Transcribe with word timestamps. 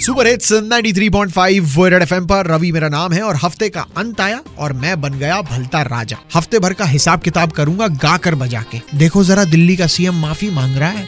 Super 0.00 0.26
hits 0.26 0.52
93.5 0.52 1.88
red 1.88 2.02
FM 2.02 2.26
पर 2.26 2.46
रवि 2.46 2.70
मेरा 2.72 2.88
नाम 2.88 3.12
है 3.12 3.22
और 3.22 3.36
हफ़्ते 3.36 3.68
का 3.68 3.84
अंत 3.96 4.20
आया 4.20 4.40
और 4.58 4.72
मैं 4.72 5.00
बन 5.00 5.14
गया 5.14 5.40
भलता 5.42 5.82
राजा। 5.82 6.16
हफ़्ते 6.34 6.58
भर 6.58 6.72
का 6.72 6.84
हिसाब 6.84 7.20
किताब 7.20 7.52
करूँगा 7.52 7.88
गाकर 8.02 8.34
बजा 8.34 8.62
के 8.72 8.80
देखो 8.94 9.24
जरा 9.24 9.44
दिल्ली 9.44 9.76
का 9.76 9.86
सीएम 9.86 10.14
माफ़ी 10.14 10.50
मांग 10.50 10.76
रहा 10.76 10.90
है। 10.90 11.06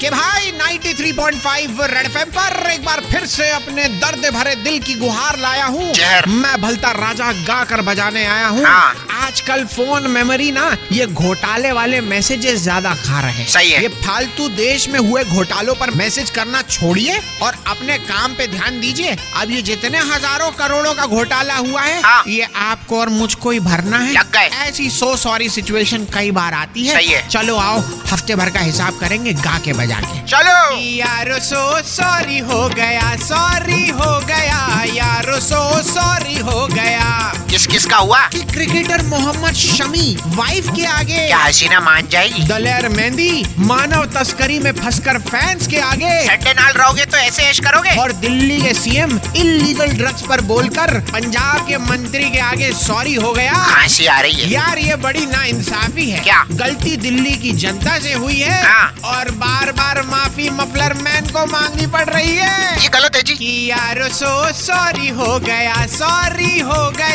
कि 0.00 0.10
भाई 0.10 0.50
93.5 0.52 1.80
रेड 1.82 2.06
एफएम 2.06 2.28
पर 2.32 2.70
एक 2.70 2.84
बार 2.84 3.00
फिर 3.02 3.24
से 3.26 3.48
अपने 3.50 3.84
दर्द 3.98 4.26
भरे 4.34 4.54
दिल 4.56 4.78
की 4.78 4.94
गुहार 4.94 5.38
लाया 5.38 5.64
हूँ। 5.66 5.86
मैं 6.32 6.60
भलता 6.62 6.90
राजा 6.94 7.32
गा 7.32 7.62
कर 7.64 7.82
बजाने 7.82 8.24
आया 8.26 8.46
हूँ। 8.48 8.64
हाँ। 8.64 8.94
आजकल 9.18 9.64
फ़ोन 9.66 10.06
मेमोरी 10.10 10.50
ना 10.52 10.76
ये 10.92 11.06
घोटाले 11.06 11.72
वाले 11.72 12.00
मैसेजेस 12.00 12.60
ज़्यादा 12.60 12.94
खा 12.96 13.20
रहे 13.20 13.32
हैं। 13.32 13.46
सही 13.46 13.70
है। 13.70 13.82
ये 13.82 13.88
फालतू 13.88 14.48
देश 14.48 14.88
में 14.88 14.98
हुए 15.00 15.24
घोटालों 15.24 15.74
पर 15.74 15.90
मैसेज 15.94 16.30
करना 16.30 16.62
छोड़िए 16.62 17.18
और 17.42 17.56
अपने 17.66 17.98
काम 17.98 18.34
पे 18.34 18.46
ध्यान 18.46 18.80
दीजिए। 18.80 19.16
अब 19.36 19.50
ये 19.50 19.62
जितने 19.62 19.98
हज़ारों 20.12 20.50
करोड़ों 20.52 20.94
का 20.94 21.06
घोटाला 21.06 21.56
हुआ 21.56 21.82
है 21.82 22.00
हाँ। 22.02 22.22
ये 22.28 22.46
आपको 22.68 23.00
और 23.00 23.08
मुझको 23.08 23.50
ही 23.50 23.60
भरना 23.60 23.98
है। 23.98 24.48
ऐसी 24.68 24.88
सो 24.90 25.16
सॉरी 25.16 25.48
सिचुएशन 25.48 26.06
कई 26.14 26.30
बार 26.30 26.54
आती 26.54 26.86
है। 26.86 27.02
है। 27.04 27.28
चलो 27.28 27.56
आओ 27.56 27.78
हफ़्ते 28.06 28.34
भर 28.34 28.50
का 28.50 28.60
हिसाब 28.60 28.98
करेंगे 29.00 29.32
गा 29.34 29.58
के 29.58 29.72
बजा 29.72 29.87
के 29.96 30.26
चलो। 30.26 30.76
यारो 30.78 31.38
सो 31.40 31.62
सॉरी 31.88 32.38
हो 32.38 32.68
गया 32.68 33.16
सॉरी 33.16 33.88
हो 33.88 34.18
गया 34.26 34.84
यारो 34.94 35.40
सो 35.40 35.62
सॉरी 35.82 36.38
हो 36.38 36.66
गया। 36.66 37.32
किस 37.58 37.66
किस 37.66 37.86
का 37.86 37.96
हुआ? 37.96 38.18
कि 38.26 38.38
क्रिकेटर 38.38 39.02
मोहम्मद 39.02 39.54
शमी 39.54 40.16
वाइफ 40.26 40.66
के 40.76 40.84
आगे। 40.84 41.26
क्या 41.26 41.38
हसीना 41.38 41.80
मान 41.80 42.08
जाएगी? 42.08 42.42
दलेर 42.42 42.88
मेहंदी 42.88 43.46
मानव 43.58 44.04
तस्करी 44.04 44.58
में 44.58 44.72
फंसकर 44.72 45.18
फैंस 45.18 45.66
के 45.66 45.78
आगे। 45.78 46.26
सट्टे 46.26 46.52
नाल 46.52 46.72
रहोगे 46.72 47.04
तो 47.04 47.16
ऐसे 47.16 47.42
ऐश 47.42 47.60
करोगे? 47.60 47.90
और 47.90 48.12
दिल्ली 48.12 48.60
के 48.62 48.74
सीएम 48.74 49.20
इलीगल 49.36 49.86
ड्रग्स 49.86 50.22
पर 50.22 50.40
बोलकर 50.40 50.94
पंजाब 51.00 51.66
के 51.68 51.78
मंत्री 51.78 52.30
के 52.30 52.38
आगे 52.38 52.72
सॉरी 52.72 53.14
हो 53.14 53.32
गया। 53.32 53.52
खांसी 53.52 54.06
आ 54.06 54.20
रही 54.20 54.32
है। 54.32 54.50
यार 54.50 54.78
ये 54.78 54.96
बड़ी 54.96 55.26
ना 55.26 55.44
इंसाफी 55.44 56.10
है। 56.10 56.20
क्या? 56.20 56.44
गलती 56.52 56.96
दिल्ली 56.96 57.36
की 57.36 57.52
जनता 57.52 57.98
से 57.98 58.12
हुई 58.12 58.38
है। 58.38 58.62
हाँ। 58.68 58.94
और 59.04 59.30
बार 59.30 59.72
बार 59.72 60.02
माफ़ी 60.02 60.50
मफलर 60.50 60.94
मैन 60.94 61.26
को 61.26 61.46
मांगनी 61.46 61.86
पड़ 61.86 62.08
रही 62.10 62.36
है। 62.36 62.82
ये 62.82 62.88
गलत 62.88 63.16
है 63.16 63.22
जी। 63.22 63.34
कि 63.34 63.70
यारो 63.70 64.08
सो 64.08 64.52
सॉरी 64.52 65.08
हो 65.08 65.38
गया 65.38 65.86
सॉरी 65.86 66.58
हो 66.60 66.90
गया। 66.90 67.07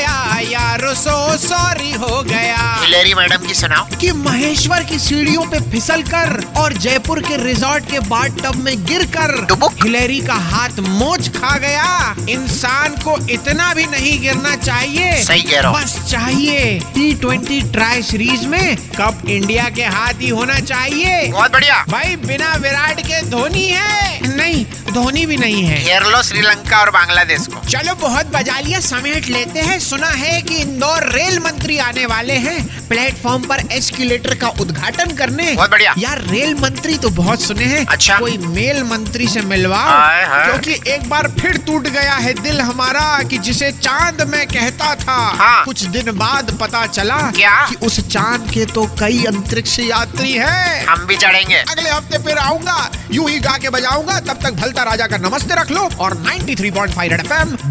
सो 0.93 1.37
सॉरी 1.37 1.91
हो 1.91 2.21
गया। 2.21 2.77
हिलेरी 2.81 3.13
मैडम 3.13 3.47
की 3.47 3.53
सुनाओ। 3.53 3.87
कि 4.01 4.11
महेश्वर 4.11 4.83
की 4.83 4.99
सीढ़ियों 4.99 5.43
पे 5.43 5.71
फिसल 5.71 6.01
कर 6.01 6.53
और 6.57 6.73
जयपुर 6.73 7.21
के 7.21 7.43
रिजॉर्ट 7.43 7.91
के 7.91 7.99
बाट 7.99 8.31
टब 8.43 8.55
में 8.55 8.85
गिर 8.85 9.03
कर। 9.03 9.47
हिलेरी 9.83 10.21
का 10.21 10.33
हाथ 10.33 10.69
मोच 10.79 11.29
खा 11.29 11.57
गया। 11.57 12.15
इंसान 12.29 12.89
को 12.89 13.27
इतना 13.29 13.73
भी 13.73 13.85
नहीं 13.85 14.21
गिरना 14.21 14.55
चाहिए। 14.55 15.23
सही 15.23 15.41
कह 15.41 15.59
रहा 15.59 15.71
बस 15.71 16.11
चाहिए। 16.11 16.79
टी 16.79 17.13
ट्वेंटी 17.13 17.61
ट्राई 17.61 18.01
सीरीज़ 18.01 18.47
में 18.47 18.77
कप 18.77 19.23
इंडिया 19.29 19.69
के 19.69 19.83
हाथ 19.83 20.13
ही 20.21 20.29
होना 20.29 20.59
चाहिए। 20.59 21.27
बहुत 21.27 21.51
बढ़िया। 21.51 21.85
भाई 21.89 22.15
बिना 22.15 22.55
विराट 22.55 22.99
के 22.99 23.21
धोनी 23.21 23.69
है। 23.69 24.19
नहीं 24.37 24.65
धोनी 24.93 25.25
भी 25.25 25.37
नहीं 25.37 25.63
है। 25.63 25.83
घेर 25.83 26.03
लो 26.03 26.21
श्रीलंका 26.23 26.77
और 26.77 26.89
बांग्लादेश 26.89 27.47
को। 27.47 27.67
चलो 27.69 27.93
बहुत 27.95 28.25
बजा 28.25 28.59
लिया 28.59 28.79
समेट 28.79 29.27
लेते 29.27 29.59
हैं। 29.59 29.79
सुना 29.79 30.07
है 30.07 30.41
कि 30.41 30.55
इंदौर 30.55 31.07
रेल 31.11 31.39
मंत्री 31.39 31.77
आने 31.77 32.05
वाले 32.05 32.33
हैं। 32.33 32.87
प्लेटफॉर्म 32.87 33.43
पर 33.43 33.63
एस्केलेटर 33.71 34.35
का 34.35 34.47
उद्घाटन 34.61 35.11
करने। 35.11 35.51
बहुत 35.53 35.71
बढ़िया। 35.71 35.93
यार 35.97 36.21
रेल 36.21 36.55
मंत्री 36.55 36.97
तो 36.97 37.09
बहुत 37.09 37.41
सुने 37.41 37.65
हैं। 37.65 37.85
अच्छा। 37.85 38.17
कोई 38.19 38.37
मेल 38.37 38.83
मंत्री 38.83 39.27
से 39.27 39.41
मिलवाओ। 39.41 39.89
हाय। 39.89 40.25
क्योंकि 40.45 40.91
एक 40.91 41.09
बार 41.09 41.27
फिर 41.39 41.57
टूट 41.57 41.87
गया 41.87 42.13
है 42.13 42.33
दिल 42.33 42.61
हमारा 42.61 43.23
कि 43.23 43.37
जिसे 43.37 43.71
चाँद 43.71 44.21
में 44.29 44.45
कहता 44.47 44.93
था। 44.95 45.15
हाँ। 45.39 45.63
कुछ 45.65 45.83
दिन 45.83 46.11
बाद 46.17 46.57
पता 46.61 46.85
चला 46.87 47.17
क्या? 47.31 47.55
कि 47.69 47.75
उस 47.85 47.99
चाँद 48.07 48.49
के 48.53 48.65
तो 48.65 48.85
कई 48.99 49.23
अंतरिक्ष 49.23 49.79
यात्री 49.79 50.31
हैं। 50.31 50.85
हम 50.85 51.05
भी 51.05 51.15
चढ़ेंगे। 51.15 51.55
अगले 51.55 51.89
हफ़्ते 51.89 52.17
फिर 52.17 52.37
आऊँगा। 52.37 52.91
यूँ 53.11 53.29
ही 53.29 53.39
गा 53.39 53.57
के 53.57 53.69
बजाऊँगा 53.69 54.19
तब 54.19 54.39
तक 54.43 54.51
भलता 54.53 54.82
राजा 54.83 55.07
का 55.07 55.17
नमस्ते 55.17 55.55
रख 55.55 55.71
लो 55.71 55.89
और 55.99 56.17
93.5 56.17 56.57
थ्री 56.57 56.71
पॉइंट 56.71 56.95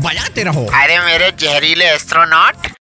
बजाते 0.05 0.43
रहो। 0.43 0.67
अरे 0.83 0.99
मेरे 1.01 1.33
जहरीले 1.41 1.85
एस्ट्रोनॉट 1.85 2.72